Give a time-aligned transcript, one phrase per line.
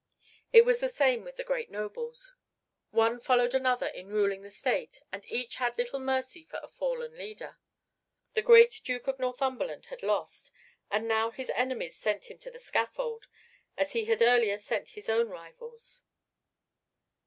[0.51, 2.33] It was the same with the great nobles.
[2.89, 7.15] One followed another in ruling the state and each had little mercy for a fallen
[7.15, 7.59] leader.
[8.33, 10.51] The great Duke of Northumberland had lost,
[10.89, 13.27] and now his enemies sent him to the scaffold
[13.77, 16.01] as he had earlier sent his own rivals.